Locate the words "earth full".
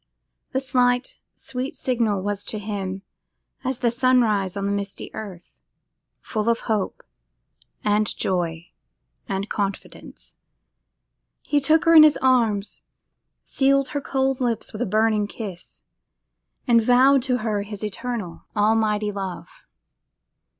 5.13-6.49